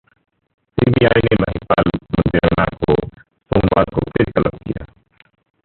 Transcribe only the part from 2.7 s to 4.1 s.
को सोमवार को